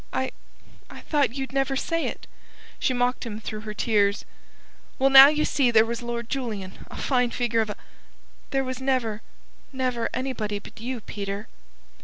[0.11, 0.31] "I...
[0.89, 2.25] I thought you'd never say it,"
[2.79, 4.25] she mocked him through her tears.
[4.97, 7.75] "Well, now, ye see there was Lord Julian, a fine figure of a...."
[8.49, 9.21] "There was never,
[9.71, 11.47] never anybody but you, Peter."